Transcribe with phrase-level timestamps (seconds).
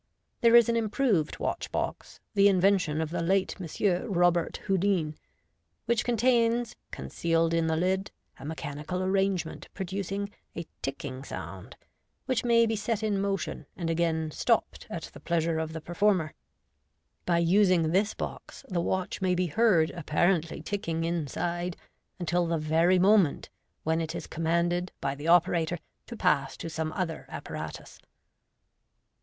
[0.39, 4.11] There is an improved watch box, the Invention of the late M.
[4.11, 5.13] Robert Houdin,
[5.85, 8.09] which contains, concealed in the lid,
[8.39, 11.75] a mechanical arrangement producing a ticking sound,
[12.25, 16.33] which may be set in motion and again stopped at the pleasure of the performer,
[17.27, 21.77] By using this box, the watch may be heard apparently ticking inside
[22.17, 23.51] until the very moment
[23.83, 25.77] when it is commanded by the operator
[26.07, 27.99] to pass to some other apparatus.